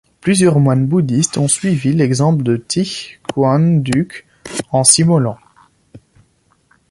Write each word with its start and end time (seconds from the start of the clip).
Plusieurs 0.19 0.59
moines 0.59 0.87
bouddhistes 0.87 1.37
ont 1.37 1.47
suivi 1.47 1.93
l’exemple 1.93 2.41
de 2.41 2.57
Thích 2.57 3.19
Quảng 3.31 3.83
Đức 3.83 4.25
en 4.71 4.83
s’immolant. 4.83 5.37